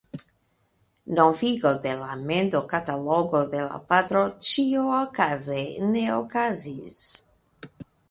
Novigo 1.19 1.73
de 1.83 1.91
la 1.99 2.15
mendokatalogo 2.31 3.43
de 3.53 3.61
la 3.67 3.79
patro 3.93 4.27
ĉiuokaze 4.51 5.63
ne 5.95 6.11
okazis. 6.19 7.03